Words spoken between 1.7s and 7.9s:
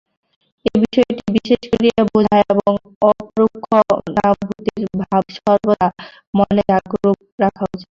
করিয়া বুঝা এবং অপরোক্ষানুভূতির ভাব সর্বদা মনে জাগরূক রাখা উচিত।